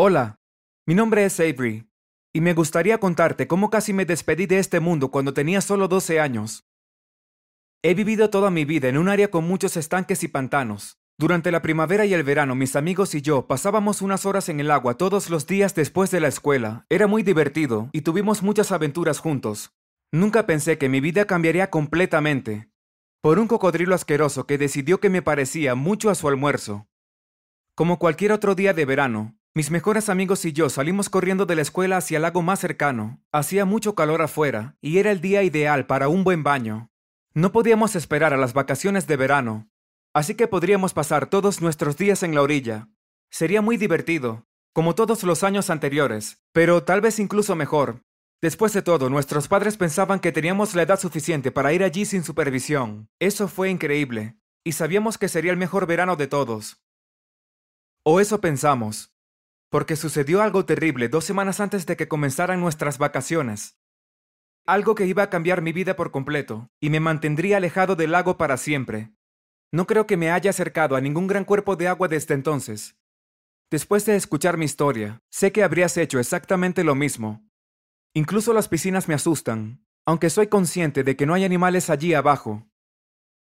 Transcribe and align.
Hola, 0.00 0.38
mi 0.86 0.94
nombre 0.94 1.24
es 1.24 1.40
Avery, 1.40 1.90
y 2.32 2.40
me 2.40 2.54
gustaría 2.54 3.00
contarte 3.00 3.48
cómo 3.48 3.68
casi 3.68 3.92
me 3.92 4.04
despedí 4.04 4.46
de 4.46 4.60
este 4.60 4.78
mundo 4.78 5.10
cuando 5.10 5.34
tenía 5.34 5.60
solo 5.60 5.88
12 5.88 6.20
años. 6.20 6.68
He 7.82 7.94
vivido 7.94 8.30
toda 8.30 8.52
mi 8.52 8.64
vida 8.64 8.88
en 8.88 8.96
un 8.96 9.08
área 9.08 9.28
con 9.28 9.42
muchos 9.42 9.76
estanques 9.76 10.22
y 10.22 10.28
pantanos. 10.28 11.00
Durante 11.18 11.50
la 11.50 11.62
primavera 11.62 12.06
y 12.06 12.14
el 12.14 12.22
verano, 12.22 12.54
mis 12.54 12.76
amigos 12.76 13.12
y 13.16 13.22
yo 13.22 13.48
pasábamos 13.48 14.00
unas 14.00 14.24
horas 14.24 14.48
en 14.48 14.60
el 14.60 14.70
agua 14.70 14.94
todos 14.94 15.30
los 15.30 15.48
días 15.48 15.74
después 15.74 16.12
de 16.12 16.20
la 16.20 16.28
escuela. 16.28 16.86
Era 16.90 17.08
muy 17.08 17.24
divertido 17.24 17.90
y 17.92 18.02
tuvimos 18.02 18.44
muchas 18.44 18.70
aventuras 18.70 19.18
juntos. 19.18 19.72
Nunca 20.12 20.46
pensé 20.46 20.78
que 20.78 20.88
mi 20.88 21.00
vida 21.00 21.24
cambiaría 21.24 21.70
completamente 21.70 22.70
por 23.20 23.40
un 23.40 23.48
cocodrilo 23.48 23.96
asqueroso 23.96 24.46
que 24.46 24.58
decidió 24.58 25.00
que 25.00 25.10
me 25.10 25.22
parecía 25.22 25.74
mucho 25.74 26.08
a 26.08 26.14
su 26.14 26.28
almuerzo. 26.28 26.86
Como 27.74 27.98
cualquier 27.98 28.30
otro 28.30 28.54
día 28.54 28.72
de 28.74 28.84
verano, 28.84 29.37
mis 29.58 29.72
mejores 29.72 30.08
amigos 30.08 30.44
y 30.44 30.52
yo 30.52 30.70
salimos 30.70 31.10
corriendo 31.10 31.44
de 31.44 31.56
la 31.56 31.62
escuela 31.62 31.96
hacia 31.96 32.14
el 32.14 32.22
lago 32.22 32.42
más 32.42 32.60
cercano. 32.60 33.20
Hacía 33.32 33.64
mucho 33.64 33.96
calor 33.96 34.22
afuera 34.22 34.76
y 34.80 34.98
era 34.98 35.10
el 35.10 35.20
día 35.20 35.42
ideal 35.42 35.84
para 35.84 36.06
un 36.06 36.22
buen 36.22 36.44
baño. 36.44 36.92
No 37.34 37.50
podíamos 37.50 37.96
esperar 37.96 38.32
a 38.32 38.36
las 38.36 38.52
vacaciones 38.52 39.08
de 39.08 39.16
verano, 39.16 39.68
así 40.14 40.36
que 40.36 40.46
podríamos 40.46 40.94
pasar 40.94 41.28
todos 41.28 41.60
nuestros 41.60 41.96
días 41.96 42.22
en 42.22 42.36
la 42.36 42.42
orilla. 42.42 42.88
Sería 43.32 43.60
muy 43.60 43.76
divertido, 43.76 44.46
como 44.72 44.94
todos 44.94 45.24
los 45.24 45.42
años 45.42 45.70
anteriores, 45.70 46.40
pero 46.52 46.84
tal 46.84 47.00
vez 47.00 47.18
incluso 47.18 47.56
mejor. 47.56 48.04
Después 48.40 48.72
de 48.74 48.82
todo, 48.82 49.10
nuestros 49.10 49.48
padres 49.48 49.76
pensaban 49.76 50.20
que 50.20 50.30
teníamos 50.30 50.76
la 50.76 50.82
edad 50.82 51.00
suficiente 51.00 51.50
para 51.50 51.72
ir 51.72 51.82
allí 51.82 52.04
sin 52.04 52.22
supervisión. 52.22 53.08
Eso 53.18 53.48
fue 53.48 53.70
increíble, 53.70 54.36
y 54.62 54.70
sabíamos 54.70 55.18
que 55.18 55.26
sería 55.26 55.50
el 55.50 55.58
mejor 55.58 55.88
verano 55.88 56.14
de 56.14 56.28
todos. 56.28 56.80
O 58.04 58.20
eso 58.20 58.40
pensamos 58.40 59.17
porque 59.70 59.96
sucedió 59.96 60.42
algo 60.42 60.64
terrible 60.64 61.08
dos 61.08 61.24
semanas 61.24 61.60
antes 61.60 61.86
de 61.86 61.96
que 61.96 62.08
comenzaran 62.08 62.60
nuestras 62.60 62.98
vacaciones. 62.98 63.78
Algo 64.66 64.94
que 64.94 65.06
iba 65.06 65.22
a 65.22 65.30
cambiar 65.30 65.62
mi 65.62 65.72
vida 65.72 65.96
por 65.96 66.10
completo, 66.10 66.70
y 66.80 66.90
me 66.90 67.00
mantendría 67.00 67.56
alejado 67.56 67.96
del 67.96 68.12
lago 68.12 68.36
para 68.36 68.56
siempre. 68.56 69.12
No 69.72 69.86
creo 69.86 70.06
que 70.06 70.16
me 70.16 70.30
haya 70.30 70.50
acercado 70.50 70.96
a 70.96 71.00
ningún 71.00 71.26
gran 71.26 71.44
cuerpo 71.44 71.76
de 71.76 71.88
agua 71.88 72.08
desde 72.08 72.34
entonces. 72.34 72.96
Después 73.70 74.06
de 74.06 74.16
escuchar 74.16 74.56
mi 74.56 74.64
historia, 74.64 75.22
sé 75.30 75.52
que 75.52 75.62
habrías 75.62 75.96
hecho 75.96 76.18
exactamente 76.18 76.84
lo 76.84 76.94
mismo. 76.94 77.46
Incluso 78.14 78.54
las 78.54 78.68
piscinas 78.68 79.08
me 79.08 79.14
asustan, 79.14 79.84
aunque 80.06 80.30
soy 80.30 80.46
consciente 80.46 81.04
de 81.04 81.16
que 81.16 81.26
no 81.26 81.34
hay 81.34 81.44
animales 81.44 81.90
allí 81.90 82.14
abajo. 82.14 82.66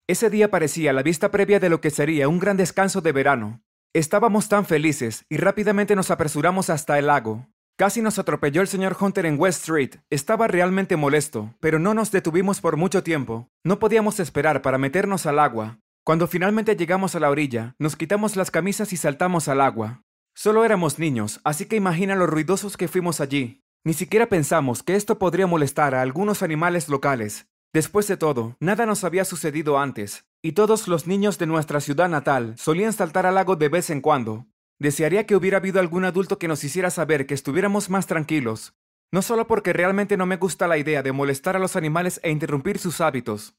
Ese 0.06 0.30
día 0.30 0.50
parecía 0.50 0.92
la 0.92 1.02
vista 1.02 1.30
previa 1.30 1.58
de 1.58 1.70
lo 1.70 1.80
que 1.80 1.90
sería 1.90 2.28
un 2.28 2.38
gran 2.38 2.56
descanso 2.58 3.00
de 3.00 3.12
verano, 3.12 3.63
Estábamos 3.94 4.48
tan 4.48 4.64
felices 4.66 5.24
y 5.28 5.36
rápidamente 5.36 5.94
nos 5.94 6.10
apresuramos 6.10 6.68
hasta 6.68 6.98
el 6.98 7.06
lago. 7.06 7.46
Casi 7.76 8.02
nos 8.02 8.18
atropelló 8.18 8.60
el 8.60 8.66
señor 8.66 8.96
Hunter 8.98 9.24
en 9.24 9.38
West 9.38 9.60
Street. 9.60 9.98
Estaba 10.10 10.48
realmente 10.48 10.96
molesto, 10.96 11.54
pero 11.60 11.78
no 11.78 11.94
nos 11.94 12.10
detuvimos 12.10 12.60
por 12.60 12.76
mucho 12.76 13.04
tiempo. 13.04 13.48
No 13.62 13.78
podíamos 13.78 14.18
esperar 14.18 14.62
para 14.62 14.78
meternos 14.78 15.26
al 15.26 15.38
agua. 15.38 15.78
Cuando 16.02 16.26
finalmente 16.26 16.74
llegamos 16.74 17.14
a 17.14 17.20
la 17.20 17.30
orilla, 17.30 17.76
nos 17.78 17.94
quitamos 17.94 18.34
las 18.34 18.50
camisas 18.50 18.92
y 18.92 18.96
saltamos 18.96 19.46
al 19.46 19.60
agua. 19.60 20.02
Solo 20.34 20.64
éramos 20.64 20.98
niños, 20.98 21.40
así 21.44 21.66
que 21.66 21.76
imagina 21.76 22.16
lo 22.16 22.26
ruidosos 22.26 22.76
que 22.76 22.88
fuimos 22.88 23.20
allí. 23.20 23.62
Ni 23.84 23.94
siquiera 23.94 24.26
pensamos 24.26 24.82
que 24.82 24.96
esto 24.96 25.20
podría 25.20 25.46
molestar 25.46 25.94
a 25.94 26.02
algunos 26.02 26.42
animales 26.42 26.88
locales. 26.88 27.46
Después 27.72 28.08
de 28.08 28.16
todo, 28.16 28.56
nada 28.58 28.86
nos 28.86 29.04
había 29.04 29.24
sucedido 29.24 29.78
antes, 29.78 30.26
y 30.44 30.52
todos 30.52 30.88
los 30.88 31.06
niños 31.06 31.38
de 31.38 31.46
nuestra 31.46 31.80
ciudad 31.80 32.06
natal 32.06 32.54
solían 32.58 32.92
saltar 32.92 33.24
al 33.24 33.36
lago 33.36 33.56
de 33.56 33.70
vez 33.70 33.88
en 33.88 34.02
cuando. 34.02 34.46
Desearía 34.78 35.24
que 35.24 35.36
hubiera 35.36 35.56
habido 35.56 35.80
algún 35.80 36.04
adulto 36.04 36.38
que 36.38 36.48
nos 36.48 36.62
hiciera 36.64 36.90
saber 36.90 37.26
que 37.26 37.32
estuviéramos 37.32 37.88
más 37.88 38.06
tranquilos, 38.06 38.74
no 39.10 39.22
solo 39.22 39.46
porque 39.46 39.72
realmente 39.72 40.18
no 40.18 40.26
me 40.26 40.36
gusta 40.36 40.68
la 40.68 40.76
idea 40.76 41.02
de 41.02 41.12
molestar 41.12 41.56
a 41.56 41.58
los 41.58 41.76
animales 41.76 42.20
e 42.22 42.30
interrumpir 42.30 42.78
sus 42.78 43.00
hábitos, 43.00 43.56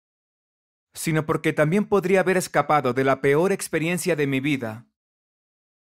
sino 0.94 1.25
porque 1.25 1.53
también 1.53 1.85
podría 1.85 2.19
haber 2.19 2.38
escapado 2.38 2.94
de 2.94 3.03
la 3.03 3.19
peor 3.19 3.51
experiencia 3.51 4.16
de 4.16 4.28
mi 4.28 4.40
vida. 4.40 4.85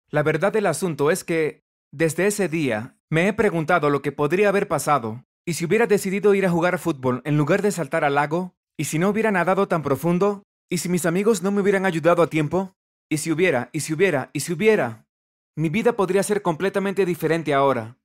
La 0.09 0.21
verdad 0.21 0.51
del 0.51 0.65
asunto 0.65 1.11
es 1.11 1.23
que, 1.23 1.63
desde 1.93 2.27
ese 2.27 2.49
día, 2.49 2.97
me 3.09 3.29
he 3.29 3.31
preguntado 3.31 3.89
lo 3.89 4.01
que 4.01 4.11
podría 4.11 4.49
haber 4.49 4.67
pasado, 4.67 5.23
y 5.45 5.53
si 5.53 5.63
hubiera 5.63 5.87
decidido 5.87 6.33
ir 6.33 6.45
a 6.45 6.51
jugar 6.51 6.77
fútbol 6.77 7.21
en 7.23 7.37
lugar 7.37 7.61
de 7.61 7.71
saltar 7.71 8.03
al 8.03 8.15
lago, 8.15 8.53
y 8.75 8.85
si 8.85 8.99
no 8.99 9.07
hubiera 9.07 9.31
nadado 9.31 9.69
tan 9.69 9.81
profundo, 9.81 10.43
¿Y 10.69 10.77
si 10.77 10.87
mis 10.87 11.07
amigos 11.07 11.41
no 11.41 11.51
me 11.51 11.61
hubieran 11.61 11.85
ayudado 11.85 12.21
a 12.21 12.27
tiempo? 12.27 12.75
¿Y 13.09 13.17
si 13.17 13.31
hubiera, 13.31 13.69
y 13.73 13.79
si 13.79 13.93
hubiera, 13.93 14.29
y 14.33 14.41
si 14.41 14.53
hubiera? 14.53 15.07
Mi 15.55 15.69
vida 15.69 15.93
podría 15.93 16.21
ser 16.21 16.43
completamente 16.43 17.05
diferente 17.05 17.55
ahora. 17.55 17.97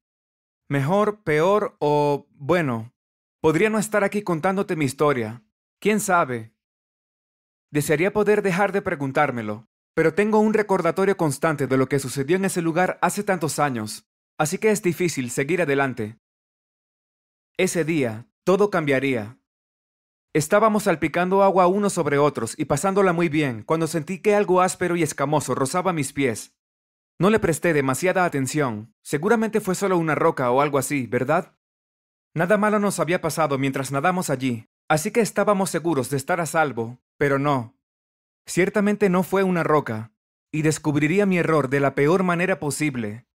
Mejor, 0.69 1.23
peor 1.23 1.77
o, 1.79 2.27
bueno, 2.31 2.95
podría 3.41 3.69
no 3.69 3.79
estar 3.79 4.03
aquí 4.03 4.23
contándote 4.23 4.77
mi 4.77 4.87
historia. 4.87 5.45
¿Quién 5.79 6.01
sabe? 6.01 6.55
Desearía 7.71 8.15
poder 8.15 8.41
dejar 8.41 8.73
de 8.73 8.81
preguntármelo, 8.81 9.69
pero 9.95 10.15
tengo 10.15 10.39
un 10.39 10.55
recordatorio 10.55 11.19
constante 11.19 11.67
de 11.67 11.77
lo 11.77 11.87
que 11.87 11.99
sucedió 11.99 12.37
en 12.37 12.47
ese 12.47 12.63
lugar 12.63 12.99
hace 13.03 13.23
tantos 13.23 13.59
años, 13.59 14.07
así 14.39 14.57
que 14.57 14.71
es 14.71 14.83
difícil 14.83 15.31
seguir 15.31 15.61
adelante. 15.61 16.19
Ese 17.59 17.85
día, 17.85 18.27
todo 18.43 18.71
cambiaría. 18.71 19.39
Estábamos 20.35 20.83
salpicando 20.83 21.45
agua 21.45 21.69
unos 21.69 21.93
sobre 21.93 22.19
otros 22.19 22.57
y 22.59 22.65
pasándola 22.65 23.13
muy 23.13 23.29
bien 23.29 23.63
cuando 23.63 23.87
sentí 23.87 24.19
que 24.19 24.35
algo 24.35 24.63
áspero 24.63 24.97
y 24.97 25.05
escamoso 25.05 25.55
rozaba 25.55 25.93
mis 25.93 26.13
pies. 26.13 26.57
No 27.21 27.31
le 27.31 27.39
presté 27.39 27.73
demasiada 27.73 28.25
atención. 28.25 28.93
Seguramente 29.01 29.61
fue 29.61 29.77
solo 29.77 29.97
una 29.97 30.17
roca 30.17 30.51
o 30.51 30.61
algo 30.61 30.79
así, 30.79 31.07
¿verdad? 31.07 31.57
Nada 32.35 32.59
malo 32.59 32.81
nos 32.81 32.99
había 32.99 33.21
pasado 33.21 33.59
mientras 33.59 33.93
nadamos 33.93 34.29
allí, 34.29 34.67
así 34.89 35.13
que 35.13 35.21
estábamos 35.21 35.71
seguros 35.71 36.11
de 36.11 36.17
estar 36.17 36.41
a 36.41 36.47
salvo, 36.47 36.99
pero 37.17 37.39
no. 37.39 37.79
Ciertamente 38.45 39.09
no 39.11 39.23
fue 39.23 39.45
una 39.45 39.63
roca, 39.63 40.13
y 40.51 40.63
descubriría 40.63 41.27
mi 41.27 41.39
error 41.39 41.69
de 41.69 41.79
la 41.79 41.95
peor 41.95 42.25
manera 42.25 42.59
posible. 42.59 43.29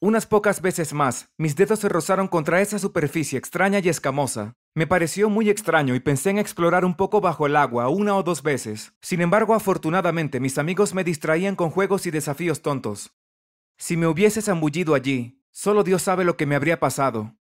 Unas 0.00 0.26
pocas 0.26 0.62
veces 0.62 0.92
más, 0.92 1.28
mis 1.36 1.56
dedos 1.56 1.80
se 1.80 1.88
rozaron 1.88 2.28
contra 2.28 2.60
esa 2.60 2.78
superficie 2.78 3.36
extraña 3.36 3.80
y 3.80 3.88
escamosa. 3.88 4.54
Me 4.76 4.86
pareció 4.86 5.30
muy 5.30 5.48
extraño 5.48 5.94
y 5.94 6.00
pensé 6.00 6.28
en 6.28 6.38
explorar 6.38 6.84
un 6.84 6.94
poco 6.94 7.22
bajo 7.22 7.46
el 7.46 7.56
agua 7.56 7.88
una 7.88 8.14
o 8.14 8.22
dos 8.22 8.42
veces. 8.42 8.92
Sin 9.00 9.22
embargo, 9.22 9.54
afortunadamente, 9.54 10.38
mis 10.38 10.58
amigos 10.58 10.92
me 10.92 11.02
distraían 11.02 11.56
con 11.56 11.70
juegos 11.70 12.04
y 12.04 12.10
desafíos 12.10 12.60
tontos. 12.60 13.16
Si 13.78 13.96
me 13.96 14.06
hubiese 14.06 14.42
zambullido 14.42 14.94
allí, 14.94 15.42
solo 15.50 15.82
Dios 15.82 16.02
sabe 16.02 16.24
lo 16.24 16.36
que 16.36 16.44
me 16.44 16.56
habría 16.56 16.78
pasado. 16.78 17.38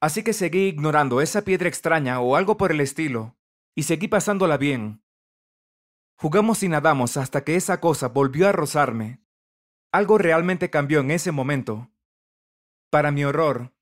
Así 0.00 0.22
que 0.22 0.32
seguí 0.32 0.68
ignorando 0.68 1.20
esa 1.20 1.42
piedra 1.42 1.68
extraña 1.68 2.18
o 2.20 2.34
algo 2.34 2.56
por 2.56 2.72
el 2.72 2.80
estilo, 2.80 3.36
y 3.74 3.82
seguí 3.82 4.08
pasándola 4.08 4.56
bien. 4.56 5.02
Jugamos 6.16 6.62
y 6.62 6.70
nadamos 6.70 7.18
hasta 7.18 7.44
que 7.44 7.56
esa 7.56 7.78
cosa 7.78 8.08
volvió 8.08 8.48
a 8.48 8.52
rozarme. 8.52 9.20
Algo 9.92 10.16
realmente 10.16 10.70
cambió 10.70 11.00
en 11.00 11.10
ese 11.10 11.30
momento. 11.30 11.90
Para 12.88 13.10
mi 13.10 13.22
horror, 13.26 13.74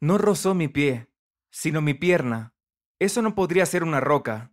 no 0.00 0.16
rozó 0.16 0.54
mi 0.54 0.68
pie, 0.68 1.09
sino 1.50 1.80
mi 1.80 1.94
pierna. 1.94 2.54
Eso 2.98 3.22
no 3.22 3.34
podría 3.34 3.66
ser 3.66 3.82
una 3.82 4.00
roca. 4.00 4.52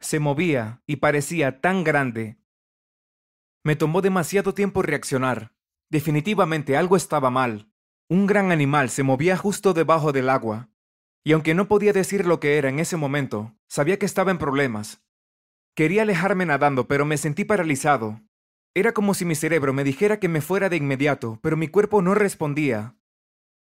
Se 0.00 0.20
movía 0.20 0.82
y 0.86 0.96
parecía 0.96 1.60
tan 1.60 1.84
grande. 1.84 2.38
Me 3.64 3.76
tomó 3.76 4.02
demasiado 4.02 4.54
tiempo 4.54 4.82
reaccionar. 4.82 5.54
Definitivamente 5.90 6.76
algo 6.76 6.96
estaba 6.96 7.30
mal. 7.30 7.70
Un 8.08 8.26
gran 8.26 8.52
animal 8.52 8.90
se 8.90 9.02
movía 9.02 9.36
justo 9.36 9.72
debajo 9.72 10.12
del 10.12 10.28
agua. 10.28 10.68
Y 11.24 11.32
aunque 11.32 11.54
no 11.54 11.66
podía 11.66 11.92
decir 11.92 12.26
lo 12.26 12.38
que 12.38 12.58
era 12.58 12.68
en 12.68 12.78
ese 12.78 12.96
momento, 12.96 13.56
sabía 13.66 13.98
que 13.98 14.06
estaba 14.06 14.30
en 14.30 14.38
problemas. 14.38 15.02
Quería 15.74 16.02
alejarme 16.02 16.46
nadando, 16.46 16.86
pero 16.86 17.04
me 17.04 17.16
sentí 17.16 17.44
paralizado. 17.44 18.20
Era 18.74 18.92
como 18.92 19.14
si 19.14 19.24
mi 19.24 19.34
cerebro 19.34 19.72
me 19.72 19.84
dijera 19.84 20.20
que 20.20 20.28
me 20.28 20.40
fuera 20.40 20.68
de 20.68 20.76
inmediato, 20.76 21.40
pero 21.42 21.56
mi 21.56 21.66
cuerpo 21.66 22.02
no 22.02 22.14
respondía. 22.14 22.96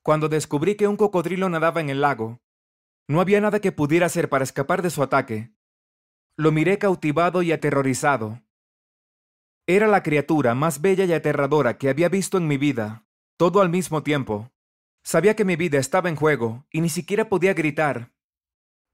Cuando 0.01 0.29
descubrí 0.29 0.75
que 0.75 0.87
un 0.87 0.95
cocodrilo 0.95 1.49
nadaba 1.49 1.81
en 1.81 1.89
el 1.89 2.01
lago, 2.01 2.39
no 3.07 3.21
había 3.21 3.41
nada 3.41 3.59
que 3.59 3.71
pudiera 3.71 4.05
hacer 4.05 4.29
para 4.29 4.43
escapar 4.43 4.81
de 4.81 4.89
su 4.89 5.03
ataque. 5.03 5.51
Lo 6.37 6.51
miré 6.51 6.77
cautivado 6.77 7.41
y 7.41 7.51
aterrorizado. 7.51 8.41
Era 9.67 9.87
la 9.87 10.03
criatura 10.03 10.55
más 10.55 10.81
bella 10.81 11.05
y 11.05 11.13
aterradora 11.13 11.77
que 11.77 11.89
había 11.89 12.09
visto 12.09 12.37
en 12.37 12.47
mi 12.47 12.57
vida, 12.57 13.05
todo 13.37 13.61
al 13.61 13.69
mismo 13.69 14.03
tiempo. 14.03 14.51
Sabía 15.03 15.35
que 15.35 15.45
mi 15.45 15.55
vida 15.55 15.79
estaba 15.79 16.09
en 16.09 16.15
juego 16.15 16.65
y 16.71 16.81
ni 16.81 16.89
siquiera 16.89 17.29
podía 17.29 17.53
gritar. 17.53 18.11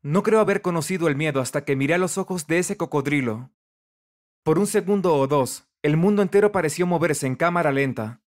No 0.01 0.24
creo 0.24 0.39
haber 0.39 0.62
conocido 0.62 1.07
el 1.07 1.15
miedo 1.15 1.42
hasta 1.42 1.65
que 1.65 1.75
miré 1.75 1.95
a 1.95 1.98
los 1.98 2.18
ojos 2.18 2.48
de 2.48 2.60
ese 2.60 2.77
cocodrilo. 2.77 3.51
Por 4.44 4.60
un 4.60 4.68
segundo 4.68 5.15
o 5.15 5.27
dos, 5.27 5.68
el 5.81 5.98
mundo 5.98 6.21
entero 6.21 6.51
pareció 6.51 6.88
moverse 6.88 7.27
en 7.27 7.36
cámara 7.36 7.71
lenta. 7.71 8.21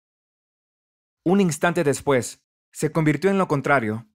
Un 1.25 1.40
instante 1.40 1.84
después, 1.84 2.44
se 2.70 2.93
convirtió 2.93 3.31
en 3.31 3.38
lo 3.38 3.49
contrario. 3.49 4.06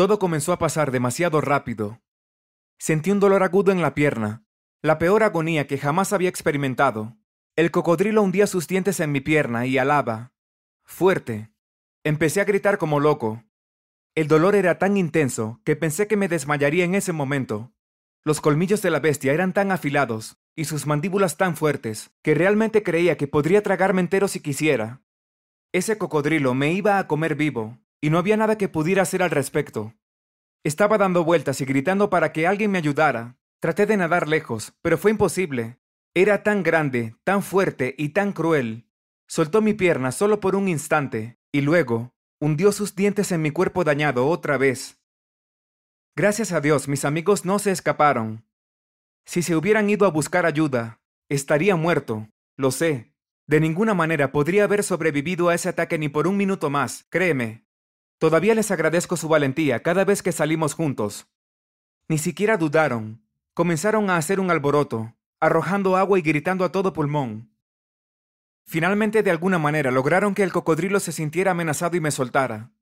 Todo 0.00 0.18
comenzó 0.18 0.54
a 0.54 0.58
pasar 0.58 0.92
demasiado 0.92 1.42
rápido. 1.42 2.00
Sentí 2.78 3.10
un 3.10 3.20
dolor 3.20 3.42
agudo 3.42 3.70
en 3.70 3.82
la 3.82 3.92
pierna, 3.92 4.46
la 4.80 4.98
peor 4.98 5.22
agonía 5.22 5.66
que 5.66 5.76
jamás 5.76 6.14
había 6.14 6.30
experimentado. 6.30 7.18
El 7.54 7.70
cocodrilo 7.70 8.22
hundía 8.22 8.46
sus 8.46 8.66
dientes 8.66 8.98
en 9.00 9.12
mi 9.12 9.20
pierna 9.20 9.66
y 9.66 9.76
alaba. 9.76 10.32
Fuerte. 10.84 11.52
Empecé 12.02 12.40
a 12.40 12.44
gritar 12.44 12.78
como 12.78 12.98
loco. 12.98 13.44
El 14.14 14.26
dolor 14.26 14.54
era 14.54 14.78
tan 14.78 14.96
intenso 14.96 15.60
que 15.66 15.76
pensé 15.76 16.06
que 16.06 16.16
me 16.16 16.28
desmayaría 16.28 16.86
en 16.86 16.94
ese 16.94 17.12
momento. 17.12 17.74
Los 18.24 18.40
colmillos 18.40 18.80
de 18.80 18.88
la 18.88 19.00
bestia 19.00 19.34
eran 19.34 19.52
tan 19.52 19.70
afilados 19.70 20.38
y 20.56 20.64
sus 20.64 20.86
mandíbulas 20.86 21.36
tan 21.36 21.58
fuertes 21.58 22.10
que 22.22 22.34
realmente 22.34 22.82
creía 22.82 23.18
que 23.18 23.28
podría 23.28 23.62
tragarme 23.62 24.00
entero 24.00 24.28
si 24.28 24.40
quisiera. 24.40 25.02
Ese 25.72 25.98
cocodrilo 25.98 26.54
me 26.54 26.72
iba 26.72 26.98
a 26.98 27.06
comer 27.06 27.34
vivo 27.34 27.78
y 28.00 28.10
no 28.10 28.18
había 28.18 28.36
nada 28.36 28.56
que 28.56 28.68
pudiera 28.68 29.02
hacer 29.02 29.22
al 29.22 29.30
respecto. 29.30 29.94
Estaba 30.64 30.98
dando 30.98 31.24
vueltas 31.24 31.60
y 31.60 31.64
gritando 31.64 32.10
para 32.10 32.32
que 32.32 32.46
alguien 32.46 32.70
me 32.70 32.78
ayudara. 32.78 33.36
Traté 33.60 33.86
de 33.86 33.96
nadar 33.96 34.28
lejos, 34.28 34.74
pero 34.82 34.98
fue 34.98 35.10
imposible. 35.10 35.78
Era 36.14 36.42
tan 36.42 36.62
grande, 36.62 37.14
tan 37.24 37.42
fuerte 37.42 37.94
y 37.96 38.10
tan 38.10 38.32
cruel. 38.32 38.86
Soltó 39.26 39.62
mi 39.62 39.74
pierna 39.74 40.12
solo 40.12 40.40
por 40.40 40.56
un 40.56 40.68
instante, 40.68 41.38
y 41.52 41.60
luego 41.60 42.14
hundió 42.40 42.72
sus 42.72 42.96
dientes 42.96 43.32
en 43.32 43.42
mi 43.42 43.50
cuerpo 43.50 43.84
dañado 43.84 44.26
otra 44.26 44.56
vez. 44.56 44.98
Gracias 46.16 46.52
a 46.52 46.60
Dios 46.60 46.88
mis 46.88 47.04
amigos 47.04 47.44
no 47.44 47.58
se 47.58 47.70
escaparon. 47.70 48.44
Si 49.24 49.42
se 49.42 49.54
hubieran 49.54 49.88
ido 49.88 50.06
a 50.06 50.10
buscar 50.10 50.46
ayuda, 50.46 51.00
estaría 51.28 51.76
muerto, 51.76 52.28
lo 52.56 52.70
sé. 52.70 53.14
De 53.46 53.60
ninguna 53.60 53.94
manera 53.94 54.32
podría 54.32 54.64
haber 54.64 54.82
sobrevivido 54.82 55.48
a 55.48 55.54
ese 55.54 55.68
ataque 55.68 55.98
ni 55.98 56.08
por 56.08 56.26
un 56.26 56.36
minuto 56.36 56.70
más, 56.70 57.06
créeme. 57.10 57.64
Todavía 58.20 58.54
les 58.54 58.70
agradezco 58.70 59.16
su 59.16 59.28
valentía 59.28 59.82
cada 59.82 60.04
vez 60.04 60.22
que 60.22 60.30
salimos 60.30 60.74
juntos. 60.74 61.26
Ni 62.06 62.18
siquiera 62.18 62.58
dudaron. 62.58 63.24
Comenzaron 63.54 64.10
a 64.10 64.18
hacer 64.18 64.40
un 64.40 64.50
alboroto, 64.50 65.16
arrojando 65.40 65.96
agua 65.96 66.18
y 66.18 66.22
gritando 66.22 66.66
a 66.66 66.70
todo 66.70 66.92
pulmón. 66.92 67.50
Finalmente, 68.66 69.22
de 69.22 69.30
alguna 69.30 69.58
manera, 69.58 69.90
lograron 69.90 70.34
que 70.34 70.42
el 70.42 70.52
cocodrilo 70.52 71.00
se 71.00 71.12
sintiera 71.12 71.52
amenazado 71.52 71.96
y 71.96 72.00
me 72.00 72.10
soltara. 72.10 72.72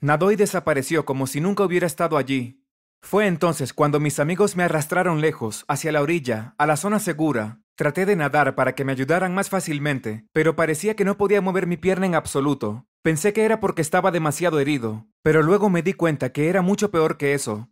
Nadó 0.00 0.32
y 0.32 0.36
desapareció 0.36 1.04
como 1.04 1.28
si 1.28 1.40
nunca 1.40 1.62
hubiera 1.62 1.86
estado 1.86 2.16
allí. 2.18 2.66
Fue 3.00 3.28
entonces 3.28 3.72
cuando 3.72 4.00
mis 4.00 4.18
amigos 4.18 4.56
me 4.56 4.64
arrastraron 4.64 5.20
lejos, 5.20 5.64
hacia 5.68 5.92
la 5.92 6.02
orilla, 6.02 6.56
a 6.58 6.66
la 6.66 6.76
zona 6.76 6.98
segura. 6.98 7.61
Traté 7.74 8.04
de 8.04 8.16
nadar 8.16 8.54
para 8.54 8.74
que 8.74 8.84
me 8.84 8.92
ayudaran 8.92 9.34
más 9.34 9.48
fácilmente, 9.48 10.26
pero 10.32 10.56
parecía 10.56 10.94
que 10.94 11.04
no 11.04 11.16
podía 11.16 11.40
mover 11.40 11.66
mi 11.66 11.76
pierna 11.76 12.06
en 12.06 12.14
absoluto. 12.14 12.86
Pensé 13.02 13.32
que 13.32 13.44
era 13.44 13.60
porque 13.60 13.82
estaba 13.82 14.10
demasiado 14.10 14.60
herido, 14.60 15.08
pero 15.22 15.42
luego 15.42 15.70
me 15.70 15.82
di 15.82 15.94
cuenta 15.94 16.32
que 16.32 16.48
era 16.48 16.62
mucho 16.62 16.90
peor 16.90 17.16
que 17.16 17.34
eso. 17.34 17.70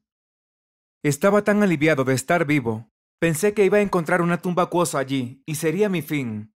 Estaba 1.02 1.44
tan 1.44 1.62
aliviado 1.62 2.04
de 2.04 2.14
estar 2.14 2.46
vivo. 2.46 2.90
Pensé 3.18 3.52
que 3.52 3.64
iba 3.64 3.78
a 3.78 3.82
encontrar 3.82 4.22
una 4.22 4.40
tumba 4.40 4.64
acuosa 4.64 4.98
allí, 4.98 5.42
y 5.44 5.56
sería 5.56 5.88
mi 5.88 6.00
fin. 6.00 6.54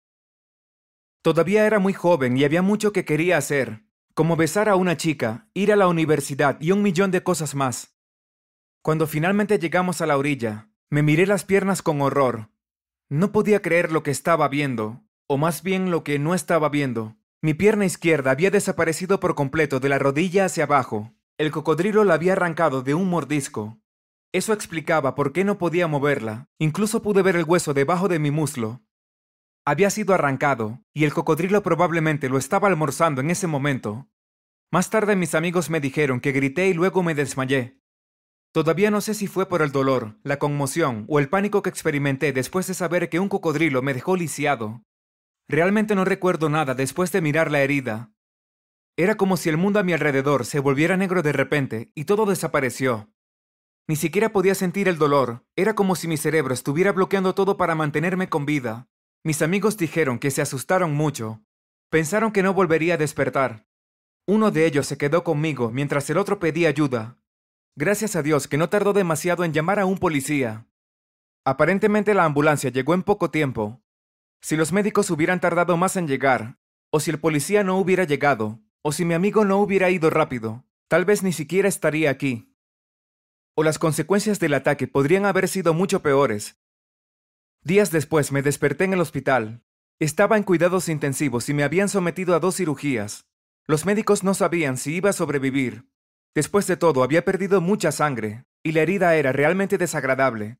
Todavía 1.23 1.67
era 1.67 1.79
muy 1.79 1.93
joven 1.93 2.37
y 2.37 2.45
había 2.45 2.63
mucho 2.63 2.93
que 2.93 3.05
quería 3.05 3.37
hacer, 3.39 3.85
como 4.15 4.37
besar 4.37 4.69
a 4.69 4.77
una 4.77 4.97
chica, 4.97 5.49
ir 5.55 5.73
a 5.73 5.77
la 5.77 5.89
universidad 5.89 6.59
y 6.61 6.73
un 6.73 6.83
millón 6.83 7.11
de 7.11 7.23
cosas 7.23 7.55
más. 7.55 7.95
Cuando 8.83 9.07
finalmente 9.07 9.59
llegamos 9.59 10.01
a 10.01 10.07
la 10.07 10.17
orilla, 10.17 10.71
me 10.89 11.03
miré 11.03 11.27
las 11.27 11.45
piernas 11.45 11.83
con 11.83 12.01
horror. 12.01 12.51
No 13.11 13.33
podía 13.33 13.61
creer 13.61 13.91
lo 13.91 14.05
que 14.05 14.13
estaba 14.13 14.49
viendo, 14.49 15.03
o 15.27 15.37
más 15.37 15.65
bien 15.65 15.91
lo 15.91 16.05
que 16.05 16.21
no 16.21 16.33
estaba 16.33 16.69
viendo. 16.69 17.17
Mi 17.43 17.55
pierna 17.55 17.85
izquierda 17.85 18.31
había 18.31 18.53
desaparecido 18.53 19.19
por 19.19 19.35
completo 19.35 19.81
de 19.81 19.89
la 19.89 19.99
rodilla 19.99 20.45
hacia 20.45 20.63
abajo. 20.63 21.13
El 21.37 21.51
cocodrilo 21.51 22.05
la 22.05 22.15
había 22.15 22.35
arrancado 22.35 22.83
de 22.83 22.95
un 22.95 23.11
mordisco. 23.11 23.81
Eso 24.33 24.53
explicaba 24.53 25.17
por 25.17 25.33
qué 25.33 25.43
no 25.43 25.59
podía 25.59 25.89
moverla. 25.89 26.49
Incluso 26.59 27.03
pude 27.03 27.23
ver 27.23 27.35
el 27.35 27.43
hueso 27.43 27.75
debajo 27.75 28.07
de 28.07 28.21
mi 28.21 28.31
muslo. 28.31 28.85
Había 29.65 29.91
sido 29.91 30.15
arrancado, 30.15 30.85
y 30.95 31.03
el 31.03 31.13
cocodrilo 31.13 31.65
probablemente 31.65 32.29
lo 32.29 32.39
estaba 32.39 32.69
almorzando 32.69 33.21
en 33.23 33.31
ese 33.31 33.49
momento. 33.49 34.09
Más 34.71 34.89
tarde 34.89 35.17
mis 35.17 35.35
amigos 35.35 35.69
me 35.69 35.81
dijeron 35.81 36.21
que 36.21 36.31
grité 36.31 36.69
y 36.69 36.75
luego 36.75 37.03
me 37.03 37.17
desmayé. 37.17 37.80
Todavía 38.53 38.91
no 38.91 39.01
sé 39.01 39.15
si 39.15 39.29
fue 39.29 39.49
por 39.49 39.63
el 39.63 39.71
dolor, 39.71 40.17
la 40.25 40.39
conmoción 40.39 41.05
o 41.09 41.21
el 41.21 41.29
pánico 41.29 41.63
que 41.63 41.71
experimenté 41.71 42.33
después 42.33 42.67
de 42.67 42.75
saber 42.75 43.09
que 43.09 43.21
un 43.21 43.29
cocodrilo 43.29 43.81
me 43.81 43.95
dejó 43.95 44.17
lisiado. 44.17 44.83
Realmente 45.49 45.95
no 45.95 46.05
recuerdo 46.05 46.49
nada 46.49 46.75
después 46.75 47.13
de 47.13 47.21
mirar 47.21 47.51
la 47.51 47.61
herida. 47.61 48.13
Era 48.97 49.17
como 49.17 49.37
si 49.37 49.49
el 49.49 49.57
mundo 49.57 49.79
a 49.79 49.85
mi 49.85 49.93
alrededor 49.93 50.45
se 50.45 50.59
volviera 50.59 50.97
negro 50.97 51.23
de 51.23 51.33
repente 51.33 51.93
y 51.95 52.05
todo 52.05 52.27
desapareció. 52.27 53.09
Ni 53.87 53.97
siquiera 53.97 54.33
podía 54.33 54.55
sentir 54.55 54.89
el 54.89 54.99
dolor, 54.99 55.45
era 55.57 55.75
como 55.75 55.95
si 55.95 56.09
mi 56.09 56.17
cerebro 56.17 56.53
estuviera 56.53 56.93
bloqueando 56.93 57.35
todo 57.35 57.57
para 57.57 57.75
mantenerme 57.75 58.29
con 58.29 58.47
vida. 58.47 58.89
Mis 59.23 59.43
amigos 59.43 59.77
dijeron 59.77 60.19
que 60.19 60.31
se 60.31 60.43
asustaron 60.43 60.93
mucho. 60.93 61.43
Pensaron 61.89 62.33
que 62.33 62.43
no 62.43 62.53
volvería 62.53 62.95
a 62.95 62.99
despertar. 62.99 63.67
Uno 64.27 64.51
de 64.51 64.67
ellos 64.67 64.87
se 64.87 64.99
quedó 64.99 65.25
conmigo 65.25 65.71
mientras 65.71 66.09
el 66.11 66.19
otro 66.19 66.39
pedía 66.39 66.69
ayuda. 66.69 67.20
Gracias 67.81 68.15
a 68.15 68.23
Dios 68.23 68.47
que 68.47 68.59
no 68.59 68.69
tardó 68.69 68.93
demasiado 68.93 69.43
en 69.43 69.55
llamar 69.55 69.81
a 69.81 69.87
un 69.87 69.97
policía. 69.97 70.67
Aparentemente 71.47 72.13
la 72.13 72.27
ambulancia 72.27 72.69
llegó 72.69 72.93
en 72.93 73.03
poco 73.03 73.31
tiempo. 73.31 73.81
Si 74.43 74.55
los 74.55 74.71
médicos 74.71 75.11
hubieran 75.11 75.41
tardado 75.41 75.79
más 75.79 75.97
en 75.97 76.07
llegar, 76.07 76.59
o 76.91 77.01
si 77.01 77.11
el 77.11 77.19
policía 77.19 77.65
no 77.65 77.79
hubiera 77.79 78.05
llegado, 78.05 78.61
o 78.83 78.93
si 78.93 79.07
mi 79.07 79.15
amigo 79.15 79.47
no 79.47 79.57
hubiera 79.57 79.89
ido 79.89 80.11
rápido, 80.11 80.67
tal 80.89 81.07
vez 81.07 81.23
ni 81.23 81.33
siquiera 81.33 81.69
estaría 81.71 82.11
aquí 82.11 82.51
o 83.61 83.63
las 83.63 83.79
consecuencias 83.79 84.41
del 84.41 84.55
ataque 84.55 84.89
podrían 84.89 85.27
haber 85.27 85.47
sido 85.47 85.75
mucho 85.75 86.01
peores. 86.01 86.59
Días 87.63 87.91
después 87.91 88.33
me 88.33 88.41
desperté 88.41 88.85
en 88.85 88.95
el 88.95 89.01
hospital. 89.01 89.63
Estaba 89.99 90.39
en 90.39 90.45
cuidados 90.45 90.89
intensivos 90.89 91.47
y 91.51 91.53
me 91.53 91.63
habían 91.63 91.91
sometido 91.91 92.35
a 92.35 92.41
dos 92.41 92.57
cirugías. 92.57 93.27
Los 93.67 93.85
médicos 93.85 94.25
no 94.25 94.33
sabían 94.33 94.79
si 94.79 94.95
iba 94.95 95.11
a 95.11 95.13
sobrevivir. 95.13 95.90
Después 96.35 96.67
de 96.67 96.77
todo, 96.77 97.03
había 97.03 97.25
perdido 97.25 97.61
mucha 97.61 97.91
sangre, 97.91 98.45
y 98.63 98.73
la 98.73 98.83
herida 98.83 99.17
era 99.17 99.33
realmente 99.33 99.79
desagradable. 99.79 100.59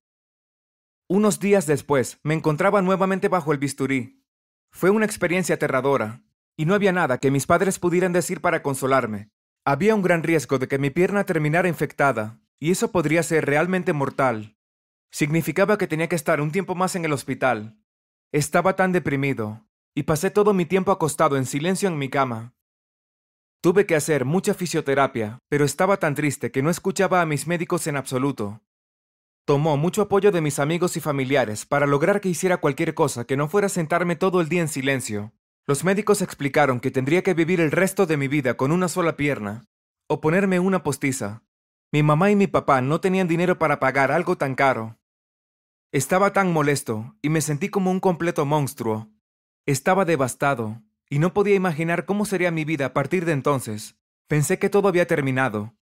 Unos 1.09 1.41
días 1.41 1.67
después, 1.67 2.19
me 2.23 2.35
encontraba 2.35 2.83
nuevamente 2.83 3.29
bajo 3.29 3.53
el 3.53 3.59
bisturí. 3.59 4.25
Fue 4.73 4.91
una 4.91 5.07
experiencia 5.07 5.57
aterradora, 5.57 6.23
y 6.57 6.67
no 6.67 6.75
había 6.75 6.93
nada 6.93 7.19
que 7.19 7.31
mis 7.31 7.47
padres 7.47 7.79
pudieran 7.79 8.13
decir 8.13 8.41
para 8.41 8.63
consolarme. 8.63 9.31
Había 9.65 9.95
un 9.95 10.03
gran 10.03 10.23
riesgo 10.23 10.59
de 10.59 10.69
que 10.69 10.79
mi 10.79 10.91
pierna 10.91 11.25
terminara 11.25 11.69
infectada, 11.69 12.41
y 12.59 12.71
eso 12.71 12.93
podría 12.93 13.23
ser 13.23 13.47
realmente 13.47 13.93
mortal. 13.93 14.57
Significaba 15.11 15.79
que 15.79 15.87
tenía 15.87 16.09
que 16.09 16.17
estar 16.17 16.41
un 16.41 16.53
tiempo 16.53 16.75
más 16.75 16.95
en 16.95 17.05
el 17.05 17.13
hospital. 17.13 17.79
Estaba 18.33 18.77
tan 18.77 18.93
deprimido, 18.93 19.67
y 19.95 20.05
pasé 20.05 20.31
todo 20.31 20.55
mi 20.55 20.65
tiempo 20.65 20.93
acostado 20.93 21.37
en 21.37 21.47
silencio 21.47 21.89
en 21.89 21.99
mi 21.99 22.09
cama. 22.09 22.55
Tuve 23.63 23.85
que 23.85 23.95
hacer 23.95 24.25
mucha 24.25 24.55
fisioterapia, 24.55 25.41
pero 25.51 25.67
estaba 25.67 25.99
tan 25.99 26.15
triste 26.15 26.51
que 26.51 26.63
no 26.63 26.71
escuchaba 26.71 27.21
a 27.21 27.27
mis 27.27 27.47
médicos 27.47 27.87
en 27.87 27.97
absoluto. 27.97 28.63
Tomó 29.45 29.77
mucho 29.77 30.01
apoyo 30.01 30.33
de 30.33 30.41
mis 30.41 30.59
amigos 30.59 30.97
y 30.97 31.01
familiares 31.01 31.67
para 31.67 31.87
lograr 31.87 32.23
que 32.23 32.31
hiciera 32.31 32.57
cualquier 32.57 32.95
cosa 32.95 33.27
que 33.27 33.37
no 33.37 33.49
fuera 33.49 33.69
sentarme 33.69 34.17
todo 34.17 34.41
el 34.41 34.49
día 34.49 34.63
en 34.63 34.69
silencio. 34.69 35.35
Los 35.67 35.85
médicos 35.85 36.23
explicaron 36.23 36.81
que 36.81 36.91
tendría 36.91 37.23
que 37.23 37.35
vivir 37.35 37.61
el 37.61 37.71
resto 37.71 38.07
de 38.07 38.17
mi 38.17 38.29
vida 38.29 38.57
con 38.57 38.73
una 38.73 38.89
sola 38.89 39.17
pierna, 39.17 39.67
o 40.09 40.23
ponerme 40.23 40.59
una 40.59 40.83
postiza, 40.83 41.43
mi 41.93 42.03
mamá 42.03 42.31
y 42.31 42.37
mi 42.37 42.47
papá 42.47 42.81
no 42.81 43.01
tenían 43.01 43.29
dinero 43.29 43.59
para 43.59 43.79
pagar 43.79 44.11
algo 44.11 44.39
tan 44.39 44.55
caro. 44.55 44.99
Estaba 45.93 46.33
tan 46.33 46.51
molesto 46.51 47.15
y 47.21 47.29
me 47.29 47.43
sentí 47.43 47.69
como 47.69 47.91
un 47.91 48.01
completo 48.01 48.47
monstruo. 48.47 49.11
Estaba 49.67 50.07
devastado 50.07 50.81
y 51.11 51.19
no 51.19 51.35
podía 51.35 51.57
imaginar 51.57 52.07
cómo 52.07 52.25
sería 52.25 52.51
mi 52.51 52.65
vida 52.65 52.87
a 52.87 52.93
partir 52.95 53.27
de 53.27 53.33
entonces. 53.33 53.97
Pensé 54.29 54.61
que 54.61 54.71
todo 54.71 54.89
había 54.89 55.09
terminado. 55.09 55.75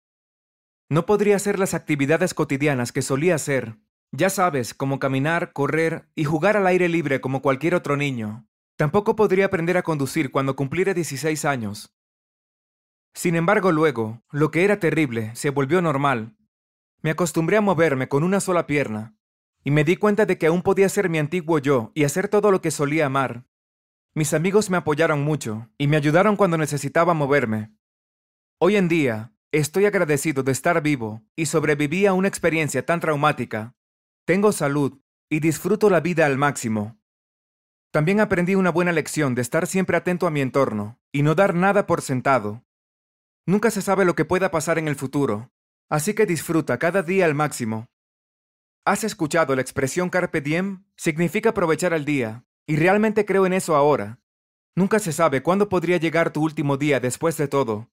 No 0.89 1.05
podría 1.05 1.37
hacer 1.37 1.59
las 1.59 1.75
actividades 1.75 2.33
cotidianas 2.33 2.93
que 2.93 3.03
solía 3.03 3.35
hacer. 3.35 3.77
Ya 4.11 4.31
sabes, 4.31 4.73
como 4.73 4.99
caminar, 4.99 5.53
correr 5.53 6.09
y 6.15 6.25
jugar 6.25 6.57
al 6.57 6.67
aire 6.67 6.89
libre 6.89 7.21
como 7.21 7.43
cualquier 7.43 7.75
otro 7.75 7.99
niño. 7.99 8.49
Tampoco 8.77 9.17
podría 9.17 9.47
aprender 9.47 9.77
a 9.77 9.83
conducir 9.83 10.31
cuando 10.31 10.57
cumpliera 10.57 10.95
16 10.95 11.45
años. 11.45 11.95
Sin 13.13 13.35
embargo, 13.35 13.71
luego, 13.71 14.23
lo 14.31 14.51
que 14.51 14.65
era 14.65 14.81
terrible 14.81 15.35
se 15.35 15.51
volvió 15.51 15.83
normal. 15.83 16.37
Me 17.03 17.11
acostumbré 17.11 17.59
a 17.59 17.61
moverme 17.61 18.09
con 18.09 18.23
una 18.23 18.41
sola 18.41 18.67
pierna, 18.67 19.17
y 19.63 19.73
me 19.73 19.85
di 19.85 19.97
cuenta 19.97 20.25
de 20.25 20.39
que 20.39 20.47
aún 20.47 20.63
podía 20.63 20.89
ser 20.89 21.11
mi 21.11 21.19
antiguo 21.19 21.59
yo 21.59 21.91
y 21.95 22.05
hacer 22.05 22.29
todo 22.29 22.51
lo 22.51 22.63
que 22.63 22.71
solía 22.71 23.07
amar. 23.07 23.48
Mis 24.19 24.35
amigos 24.35 24.69
me 24.69 24.77
apoyaron 24.77 25.23
mucho 25.23 25.71
y 25.79 25.87
me 25.87 25.97
ayudaron 25.97 26.35
cuando 26.35 26.59
necesitaba 26.59 27.15
moverme. 27.15 27.71
Hoy 28.59 28.75
en 28.75 28.89
día, 28.89 29.33
estoy 29.53 29.87
agradecido 29.87 30.43
de 30.43 30.51
estar 30.51 30.83
vivo 30.83 31.23
y 31.37 31.47
sobreviví 31.47 32.05
a 32.05 32.15
una 32.15 32.27
experiencia 32.27 32.85
tan 32.85 32.99
traumática. 32.99 33.77
Tengo 34.25 34.51
salud 34.51 34.99
y 35.31 35.39
disfruto 35.39 35.89
la 35.89 36.01
vida 36.01 36.27
al 36.27 36.37
máximo. 36.37 36.99
También 37.93 38.19
aprendí 38.19 38.57
una 38.57 38.71
buena 38.71 38.91
lección 38.91 39.37
de 39.37 39.43
estar 39.43 39.69
siempre 39.69 39.97
atento 39.97 40.27
a 40.27 40.33
mi 40.33 40.41
entorno 40.41 40.99
y 41.13 41.23
no 41.23 41.37
dar 41.37 41.55
nada 41.55 41.87
por 41.87 42.03
sentado. 42.03 42.65
Nunca 43.47 43.71
se 43.71 43.83
sabe 43.83 44.05
lo 44.05 44.17
que 44.17 44.25
pueda 44.25 44.51
pasar 44.51 44.79
en 44.79 44.89
el 44.89 44.97
futuro, 44.97 45.53
así 45.89 46.15
que 46.15 46.27
disfruta 46.27 46.81
cada 46.81 47.05
día 47.05 47.25
al 47.25 47.37
máximo. 47.37 47.87
¿Has 48.85 49.05
escuchado 49.05 49.55
la 49.55 49.63
expresión 49.63 50.11
carpe 50.11 50.41
diem? 50.41 50.87
Significa 50.97 51.51
aprovechar 51.51 51.93
el 51.93 52.05
día. 52.05 52.48
Y 52.69 52.77
realmente 52.77 53.25
creo 53.25 53.47
en 53.47 53.55
eso 53.55 53.75
ahora. 53.75 54.21
Nunca 54.77 54.99
se 54.99 55.13
sabe 55.13 55.43
cuándo 55.43 55.71
podría 55.71 55.97
llegar 55.97 56.35
tu 56.35 56.43
último 56.43 56.77
día 56.77 57.01
después 57.01 57.39
de 57.39 57.49
todo. 57.49 57.91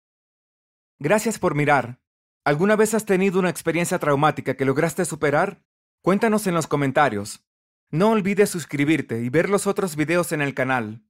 Gracias 1.00 1.40
por 1.40 1.56
mirar. 1.56 2.02
¿Alguna 2.44 2.76
vez 2.76 2.94
has 2.94 3.06
tenido 3.06 3.40
una 3.40 3.50
experiencia 3.50 4.00
traumática 4.00 4.56
que 4.56 4.66
lograste 4.66 5.06
superar? 5.06 5.64
Cuéntanos 6.02 6.46
en 6.46 6.56
los 6.56 6.68
comentarios. 6.68 7.48
No 7.90 8.12
olvides 8.12 8.50
suscribirte 8.50 9.22
y 9.22 9.30
ver 9.30 9.50
los 9.50 9.66
otros 9.66 9.96
videos 9.96 10.34
en 10.34 10.42
el 10.42 10.54
canal. 10.54 11.06